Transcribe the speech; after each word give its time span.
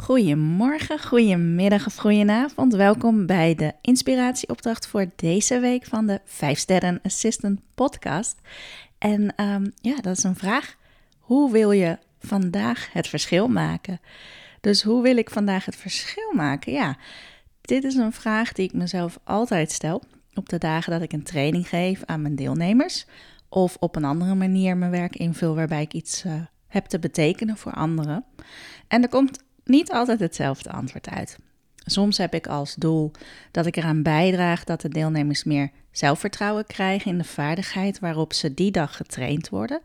Goedemorgen, 0.00 1.02
goedemiddag 1.02 1.86
of 1.86 1.96
goedenavond. 1.96 2.74
Welkom 2.74 3.26
bij 3.26 3.54
de 3.54 3.72
inspiratieopdracht 3.80 4.86
voor 4.86 5.06
deze 5.16 5.58
week 5.58 5.84
van 5.84 6.06
de 6.06 6.20
5 6.24 6.58
Sterren 6.58 7.00
Assistant 7.02 7.60
podcast. 7.74 8.40
En 8.98 9.34
ehm, 9.36 9.66
ja, 9.80 9.96
dat 10.00 10.16
is 10.16 10.22
een 10.22 10.36
vraag. 10.36 10.76
Hoe 11.18 11.52
wil 11.52 11.70
je 11.70 11.98
vandaag 12.18 12.92
het 12.92 13.08
verschil 13.08 13.48
maken? 13.48 14.00
Dus 14.60 14.82
hoe 14.82 15.02
wil 15.02 15.16
ik 15.16 15.30
vandaag 15.30 15.64
het 15.64 15.76
verschil 15.76 16.32
maken? 16.32 16.72
Ja, 16.72 16.96
dit 17.60 17.84
is 17.84 17.94
een 17.94 18.12
vraag 18.12 18.52
die 18.52 18.64
ik 18.64 18.72
mezelf 18.72 19.18
altijd 19.24 19.72
stel 19.72 20.02
op 20.34 20.48
de 20.48 20.58
dagen 20.58 20.92
dat 20.92 21.02
ik 21.02 21.12
een 21.12 21.22
training 21.22 21.68
geef 21.68 22.02
aan 22.04 22.22
mijn 22.22 22.36
deelnemers. 22.36 23.06
Of 23.48 23.76
op 23.80 23.96
een 23.96 24.04
andere 24.04 24.34
manier 24.34 24.76
mijn 24.76 24.90
werk 24.90 25.16
invul 25.16 25.54
waarbij 25.54 25.82
ik 25.82 25.92
iets 25.92 26.24
uh, 26.24 26.32
heb 26.66 26.84
te 26.84 26.98
betekenen 26.98 27.56
voor 27.56 27.72
anderen. 27.72 28.24
En 28.88 29.02
er 29.02 29.08
komt 29.08 29.48
niet 29.70 29.92
altijd 29.92 30.20
hetzelfde 30.20 30.70
antwoord 30.70 31.08
uit. 31.08 31.38
Soms 31.76 32.18
heb 32.18 32.34
ik 32.34 32.46
als 32.46 32.74
doel 32.74 33.10
dat 33.50 33.66
ik 33.66 33.76
eraan 33.76 34.02
bijdraag 34.02 34.64
dat 34.64 34.80
de 34.80 34.88
deelnemers 34.88 35.44
meer 35.44 35.70
zelfvertrouwen 35.90 36.66
krijgen 36.66 37.10
in 37.10 37.18
de 37.18 37.24
vaardigheid 37.24 37.98
waarop 37.98 38.32
ze 38.32 38.54
die 38.54 38.70
dag 38.70 38.96
getraind 38.96 39.48
worden. 39.48 39.80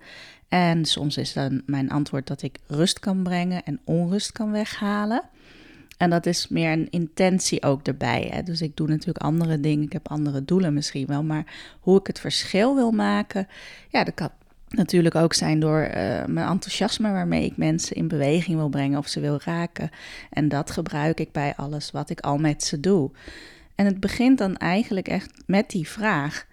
En 0.47 0.85
soms 0.85 1.17
is 1.17 1.33
dan 1.33 1.61
mijn 1.65 1.89
antwoord 1.89 2.27
dat 2.27 2.41
ik 2.41 2.59
rust 2.67 2.99
kan 2.99 3.23
brengen 3.23 3.63
en 3.63 3.79
onrust 3.83 4.31
kan 4.31 4.51
weghalen. 4.51 5.21
En 5.97 6.09
dat 6.09 6.25
is 6.25 6.47
meer 6.47 6.71
een 6.71 6.89
intentie 6.89 7.63
ook 7.63 7.87
erbij. 7.87 8.29
Hè? 8.31 8.43
Dus 8.43 8.61
ik 8.61 8.77
doe 8.77 8.87
natuurlijk 8.87 9.25
andere 9.25 9.59
dingen. 9.59 9.85
Ik 9.85 9.93
heb 9.93 10.09
andere 10.09 10.45
doelen 10.45 10.73
misschien 10.73 11.05
wel. 11.05 11.23
Maar 11.23 11.53
hoe 11.79 11.99
ik 11.99 12.07
het 12.07 12.19
verschil 12.19 12.75
wil 12.75 12.91
maken, 12.91 13.47
ja, 13.89 14.03
dat 14.03 14.13
kan 14.13 14.29
natuurlijk 14.69 15.15
ook 15.15 15.33
zijn 15.33 15.59
door 15.59 15.81
uh, 15.81 15.91
mijn 16.25 16.47
enthousiasme 16.47 17.11
waarmee 17.11 17.45
ik 17.45 17.57
mensen 17.57 17.95
in 17.95 18.07
beweging 18.07 18.57
wil 18.57 18.69
brengen 18.69 18.97
of 18.97 19.07
ze 19.07 19.19
wil 19.19 19.39
raken. 19.43 19.89
En 20.29 20.47
dat 20.47 20.71
gebruik 20.71 21.19
ik 21.19 21.31
bij 21.31 21.53
alles 21.55 21.91
wat 21.91 22.09
ik 22.09 22.19
al 22.19 22.37
met 22.37 22.63
ze 22.63 22.79
doe. 22.79 23.11
En 23.75 23.85
het 23.85 23.99
begint 23.99 24.37
dan 24.37 24.57
eigenlijk 24.57 25.07
echt 25.07 25.31
met 25.45 25.69
die 25.69 25.87
vraag: 25.87 26.45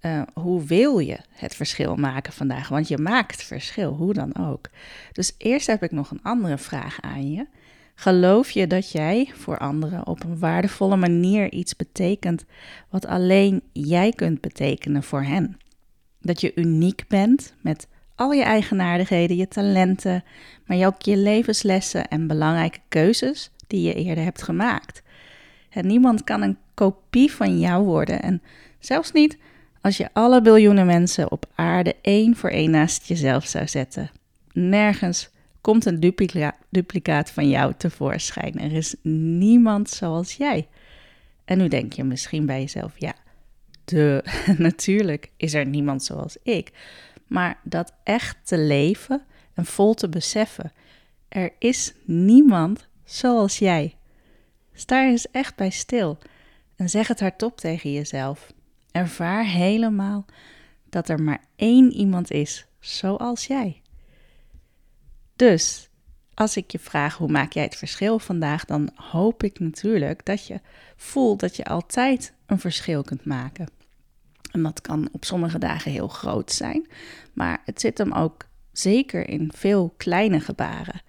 uh, 0.00 0.22
hoe 0.34 0.64
wil 0.64 0.98
je 0.98 1.18
het 1.30 1.54
verschil 1.54 1.96
maken 1.96 2.32
vandaag? 2.32 2.68
Want 2.68 2.88
je 2.88 2.98
maakt 2.98 3.42
verschil, 3.42 3.92
hoe 3.92 4.12
dan 4.12 4.36
ook. 4.36 4.68
Dus 5.12 5.34
eerst 5.38 5.66
heb 5.66 5.82
ik 5.82 5.90
nog 5.90 6.10
een 6.10 6.22
andere 6.22 6.58
vraag 6.58 7.00
aan 7.00 7.32
je. 7.32 7.46
Geloof 7.94 8.50
je 8.50 8.66
dat 8.66 8.92
jij 8.92 9.30
voor 9.34 9.58
anderen 9.58 10.06
op 10.06 10.24
een 10.24 10.38
waardevolle 10.38 10.96
manier 10.96 11.52
iets 11.52 11.76
betekent 11.76 12.44
wat 12.88 13.06
alleen 13.06 13.62
jij 13.72 14.12
kunt 14.12 14.40
betekenen 14.40 15.02
voor 15.02 15.22
hen? 15.22 15.58
Dat 16.20 16.40
je 16.40 16.52
uniek 16.54 17.04
bent 17.08 17.54
met 17.60 17.88
al 18.14 18.32
je 18.32 18.42
eigenaardigheden, 18.42 19.36
je 19.36 19.48
talenten, 19.48 20.24
maar 20.66 20.86
ook 20.86 21.02
je 21.02 21.16
levenslessen 21.16 22.08
en 22.08 22.26
belangrijke 22.26 22.78
keuzes 22.88 23.50
die 23.66 23.82
je 23.82 23.94
eerder 23.94 24.24
hebt 24.24 24.42
gemaakt. 24.42 25.02
En 25.70 25.86
niemand 25.86 26.24
kan 26.24 26.42
een 26.42 26.58
kopie 26.74 27.32
van 27.32 27.58
jou 27.58 27.84
worden 27.84 28.22
en 28.22 28.42
zelfs 28.78 29.12
niet 29.12 29.38
als 29.80 29.96
je 29.96 30.08
alle 30.12 30.42
biljoenen 30.42 30.86
mensen 30.86 31.30
op 31.30 31.46
aarde 31.54 31.96
één 32.02 32.36
voor 32.36 32.50
één 32.50 32.70
naast 32.70 33.06
jezelf 33.06 33.46
zou 33.46 33.68
zetten. 33.68 34.10
Nergens 34.52 35.30
komt 35.60 35.84
een 35.84 36.00
duplica 36.00 36.56
duplicaat 36.68 37.30
van 37.30 37.48
jou 37.48 37.72
tevoorschijn. 37.76 38.60
Er 38.60 38.72
is 38.72 38.94
niemand 39.02 39.90
zoals 39.90 40.34
jij. 40.34 40.68
En 41.44 41.58
nu 41.58 41.68
denk 41.68 41.92
je 41.92 42.04
misschien 42.04 42.46
bij 42.46 42.60
jezelf, 42.60 42.92
ja, 42.96 43.14
de, 43.90 44.24
natuurlijk 44.58 45.30
is 45.36 45.54
er 45.54 45.66
niemand 45.66 46.04
zoals 46.04 46.36
ik. 46.42 46.70
Maar 47.26 47.60
dat 47.62 47.92
echt 48.04 48.36
te 48.42 48.58
leven 48.58 49.24
en 49.54 49.64
vol 49.64 49.94
te 49.94 50.08
beseffen, 50.08 50.72
er 51.28 51.52
is 51.58 51.94
niemand 52.04 52.88
zoals 53.04 53.58
jij. 53.58 53.94
Sta 54.72 55.04
eens 55.04 55.30
echt 55.30 55.56
bij 55.56 55.70
stil 55.70 56.18
en 56.76 56.88
zeg 56.88 57.08
het 57.08 57.20
hardop 57.20 57.58
tegen 57.58 57.92
jezelf. 57.92 58.52
Ervaar 58.92 59.44
helemaal 59.44 60.24
dat 60.88 61.08
er 61.08 61.22
maar 61.22 61.44
één 61.56 61.92
iemand 61.92 62.30
is 62.30 62.66
zoals 62.80 63.46
jij. 63.46 63.82
Dus 65.36 65.90
als 66.34 66.56
ik 66.56 66.70
je 66.70 66.78
vraag 66.78 67.16
hoe 67.16 67.28
maak 67.28 67.52
jij 67.52 67.62
het 67.62 67.76
verschil 67.76 68.18
vandaag, 68.18 68.64
dan 68.64 68.90
hoop 68.94 69.42
ik 69.42 69.58
natuurlijk 69.58 70.24
dat 70.24 70.46
je 70.46 70.60
voelt 70.96 71.40
dat 71.40 71.56
je 71.56 71.64
altijd 71.64 72.34
een 72.46 72.58
verschil 72.58 73.02
kunt 73.02 73.24
maken. 73.24 73.68
En 74.50 74.62
dat 74.62 74.80
kan 74.80 75.08
op 75.12 75.24
sommige 75.24 75.58
dagen 75.58 75.90
heel 75.90 76.08
groot 76.08 76.52
zijn, 76.52 76.86
maar 77.32 77.62
het 77.64 77.80
zit 77.80 77.98
hem 77.98 78.12
ook 78.12 78.46
zeker 78.72 79.28
in 79.28 79.50
veel 79.54 79.94
kleine 79.96 80.40
gebaren. 80.40 81.02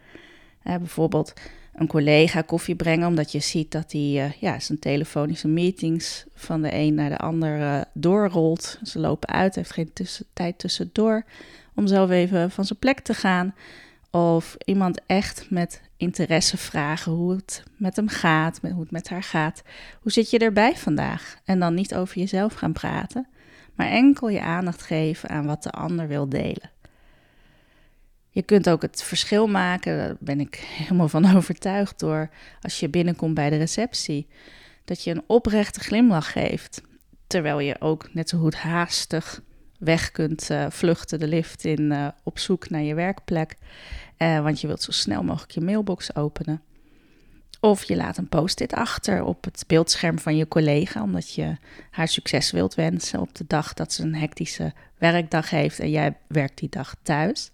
bijvoorbeeld 0.63 1.34
een 1.74 1.88
collega 1.88 2.41
koffie 2.41 2.75
brengen, 2.75 3.07
omdat 3.07 3.31
je 3.31 3.40
ziet 3.40 3.72
dat 3.72 3.91
hij 3.91 4.02
uh, 4.02 4.31
ja, 4.31 4.59
zijn 4.59 4.79
telefonische 4.79 5.47
meetings 5.47 6.25
van 6.34 6.62
de 6.62 6.74
een 6.74 6.94
naar 6.94 7.09
de 7.09 7.18
ander 7.18 7.59
uh, 7.59 7.81
doorrolt. 7.94 8.79
Ze 8.84 9.00
lopen 9.00 9.29
uit, 9.29 9.56
heeft 9.56 9.72
geen 9.72 9.91
tijd 10.34 10.59
tussendoor 10.59 11.23
om 11.75 11.88
zelf 11.88 12.09
even 12.09 12.52
van 12.52 12.66
zijn 12.66 12.79
plek 12.79 13.00
te 13.00 13.13
gaan. 13.13 13.53
Of 14.11 14.55
iemand 14.66 15.01
echt 15.05 15.49
met 15.49 15.81
interesse 15.97 16.57
vragen 16.57 17.11
hoe 17.11 17.35
het 17.35 17.63
met 17.77 17.95
hem 17.95 18.07
gaat, 18.07 18.59
hoe 18.61 18.79
het 18.79 18.91
met 18.91 19.09
haar 19.09 19.23
gaat. 19.23 19.61
Hoe 20.01 20.11
zit 20.11 20.29
je 20.29 20.38
erbij 20.38 20.75
vandaag? 20.75 21.38
En 21.45 21.59
dan 21.59 21.73
niet 21.73 21.95
over 21.95 22.17
jezelf 22.17 22.53
gaan 22.53 22.73
praten, 22.73 23.27
maar 23.75 23.88
enkel 23.88 24.29
je 24.29 24.41
aandacht 24.41 24.81
geven 24.81 25.29
aan 25.29 25.45
wat 25.45 25.63
de 25.63 25.72
ander 25.72 26.07
wil 26.07 26.29
delen. 26.29 26.72
Je 28.29 28.41
kunt 28.41 28.69
ook 28.69 28.81
het 28.81 29.03
verschil 29.03 29.47
maken, 29.47 29.97
daar 29.97 30.16
ben 30.19 30.39
ik 30.39 30.55
helemaal 30.55 31.09
van 31.09 31.31
overtuigd 31.38 31.99
door 31.99 32.29
als 32.61 32.79
je 32.79 32.89
binnenkomt 32.89 33.33
bij 33.33 33.49
de 33.49 33.57
receptie, 33.57 34.28
dat 34.85 35.03
je 35.03 35.11
een 35.11 35.23
oprechte 35.28 35.79
glimlach 35.79 36.31
geeft, 36.31 36.81
terwijl 37.28 37.59
je 37.59 37.81
ook 37.81 38.13
net 38.13 38.29
zo 38.29 38.39
goed 38.39 38.55
haastig 38.55 39.41
weg 39.84 40.12
kunt 40.12 40.50
uh, 40.50 40.66
vluchten 40.69 41.19
de 41.19 41.28
lift 41.28 41.64
in 41.64 41.81
uh, 41.81 42.08
op 42.24 42.40
zoek 42.40 42.69
naar 42.69 42.81
je 42.81 42.94
werkplek, 42.94 43.56
uh, 44.18 44.40
want 44.44 44.62
je 44.62 44.68
wilt 44.68 44.81
zo 44.81 44.92
snel 44.92 45.24
mogelijk 45.24 45.52
je 45.52 45.62
mailbox 45.62 46.16
openen. 46.16 46.62
Of 47.59 47.84
je 47.84 47.96
laat 47.96 48.18
een 48.18 48.30
post-it 48.30 48.74
achter 48.74 49.24
op 49.24 49.44
het 49.44 49.64
beeldscherm 49.68 50.20
van 50.20 50.36
je 50.36 50.47
collega, 50.47 51.02
omdat 51.02 51.34
je 51.34 51.58
haar 51.91 52.08
succes 52.08 52.52
wilt 52.52 52.75
wensen 52.75 53.20
op 53.20 53.36
de 53.36 53.44
dag 53.47 53.74
dat 53.74 53.94
ze 53.94 54.03
een 54.03 54.16
hectische 54.16 54.74
werkdag 54.97 55.50
heeft 55.50 55.80
en 55.80 55.90
jij 55.90 56.18
werkt 56.28 56.58
die 56.58 56.70
dag 56.70 56.96
thuis 57.03 57.52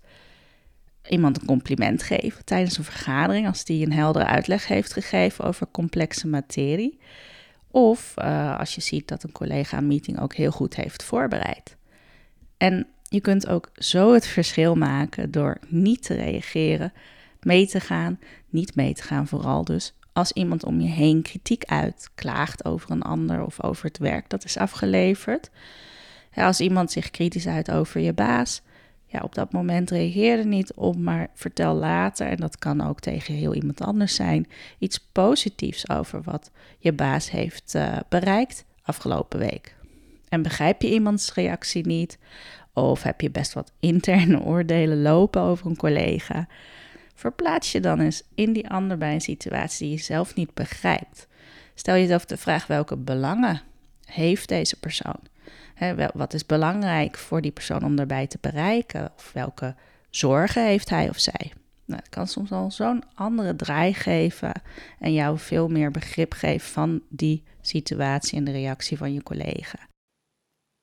iemand 1.10 1.42
een 1.42 1.48
compliment 1.48 2.04
geven 2.04 2.46
tijdens 2.46 2.78
een 2.78 2.84
vergadering 2.84 3.48
als 3.48 3.64
die 3.64 3.86
een 3.86 3.94
heldere 3.94 4.26
uitleg 4.26 4.68
heeft 4.68 4.94
gegeven 4.94 5.46
over 5.46 5.68
complexe 5.72 6.28
materie. 6.28 7.00
Of 7.72 8.18
als 8.58 8.76
je 8.76 8.82
ziet 8.82 9.08
dat 9.08 9.24
een 9.24 9.32
collega 9.32 9.78
een 9.78 9.88
meeting 9.88 10.20
ook 10.20 10.34
heel 10.34 10.52
goed 10.52 10.76
heeft 10.76 11.04
voorbereid. 11.04 11.77
En 12.58 12.88
je 13.04 13.22
kunt 13.22 13.48
ook 13.48 13.70
zo 13.74 14.14
het 14.14 14.28
verschil 14.28 14.76
maken 14.76 15.32
door 15.32 15.58
niet 15.68 16.04
te 16.04 16.14
reageren, 16.14 16.94
mee 17.42 17.68
te 17.68 17.80
gaan, 17.80 18.20
niet 18.50 18.76
mee 18.76 18.94
te 18.94 19.04
gaan 19.04 19.28
vooral 19.28 19.64
dus. 19.64 19.94
Als 20.14 20.32
iemand 20.32 20.64
om 20.64 20.80
je 20.82 20.88
heen 20.88 21.22
kritiek 21.22 21.64
uit, 21.66 22.10
klaagt 22.16 22.66
over 22.66 22.92
een 22.92 23.02
ander 23.02 23.46
of 23.46 23.64
over 23.64 23.86
het 23.86 23.98
werk 23.98 24.30
dat 24.30 24.44
is 24.44 24.58
afgeleverd. 24.58 25.50
Als 26.36 26.60
iemand 26.60 26.92
zich 26.92 27.12
kritisch 27.12 27.48
uit 27.48 27.72
over 27.72 28.02
je 28.02 28.14
baas, 28.14 28.62
ja, 29.06 29.20
op 29.20 29.36
dat 29.36 29.52
moment 29.52 29.90
reageer 29.90 30.40
er 30.40 30.46
niet 30.46 30.74
op, 30.74 30.98
maar 30.98 31.28
vertel 31.34 31.76
later, 31.76 32.28
en 32.28 32.38
dat 32.38 32.58
kan 32.58 32.82
ook 32.82 33.00
tegen 33.00 33.34
heel 33.34 33.54
iemand 33.54 33.82
anders 33.82 34.16
zijn, 34.16 34.48
iets 34.78 35.00
positiefs 35.12 35.90
over 35.90 36.22
wat 36.24 36.52
je 36.80 36.94
baas 36.94 37.32
heeft 37.32 37.76
uh, 37.76 37.98
bereikt 38.10 38.66
afgelopen 38.84 39.40
week. 39.40 39.77
En 40.30 40.42
begrijp 40.42 40.82
je 40.82 40.92
iemands 40.92 41.34
reactie 41.34 41.86
niet, 41.86 42.18
of 42.74 43.04
heb 43.04 43.22
je 43.22 43.32
best 43.32 43.54
wat 43.54 43.72
interne 43.80 44.42
oordelen 44.52 45.02
lopen 45.02 45.42
over 45.42 45.66
een 45.66 45.76
collega, 45.76 46.48
verplaats 47.14 47.72
je 47.72 47.80
dan 47.80 48.00
eens 48.00 48.24
in 48.36 48.54
die 48.54 48.70
ander 48.70 48.98
bij 48.98 49.14
een 49.14 49.22
situatie 49.22 49.88
die 49.88 49.98
je 49.98 50.04
zelf 50.04 50.36
niet 50.36 50.54
begrijpt. 50.54 51.28
Stel 51.74 51.96
jezelf 51.96 52.26
de 52.26 52.38
vraag 52.38 52.68
welke 52.68 52.98
belangen 52.98 53.62
heeft 54.06 54.48
deze 54.48 54.80
persoon? 54.80 55.20
wat 56.14 56.34
is 56.34 56.46
belangrijk 56.46 57.18
voor 57.18 57.42
die 57.42 57.52
persoon 57.52 57.84
om 57.84 57.96
daarbij 57.96 58.28
te 58.28 58.38
bereiken? 58.42 59.12
Of 59.16 59.32
welke 59.34 59.76
zorgen 60.10 60.66
heeft 60.66 60.90
hij 60.90 61.10
of 61.10 61.20
zij? 61.20 61.54
Nou, 61.86 62.00
het 62.00 62.10
kan 62.10 62.28
soms 62.28 62.52
al 62.52 62.72
zo'n 62.72 63.04
andere 63.14 63.56
draai 63.56 63.94
geven 63.94 64.62
en 65.00 65.14
jou 65.14 65.38
veel 65.40 65.68
meer 65.68 65.92
begrip 65.92 66.34
geven 66.34 66.70
van 66.70 67.02
die 67.10 67.44
situatie 67.62 68.38
en 68.38 68.44
de 68.44 68.52
reactie 68.52 68.98
van 68.98 69.14
je 69.14 69.24
collega. 69.24 69.78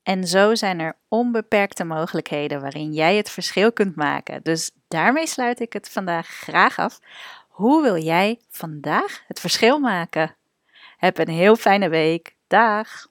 En 0.04 0.26
zo 0.26 0.54
zijn 0.54 0.80
er 0.80 0.96
onbeperkte 1.08 1.84
mogelijkheden 1.84 2.60
waarin 2.60 2.92
jij 2.92 3.16
het 3.16 3.30
verschil 3.30 3.72
kunt 3.72 3.96
maken. 3.96 4.42
Dus 4.42 4.70
daarmee 4.88 5.26
sluit 5.26 5.60
ik 5.60 5.72
het 5.72 5.88
vandaag 5.88 6.26
graag 6.26 6.78
af. 6.78 6.98
Hoe 7.48 7.82
wil 7.82 7.96
jij 7.96 8.40
vandaag 8.50 9.22
het 9.26 9.40
verschil 9.40 9.78
maken? 9.78 10.36
Heb 10.96 11.18
een 11.18 11.28
heel 11.28 11.56
fijne 11.56 11.88
week. 11.88 12.34
Dag! 12.46 13.06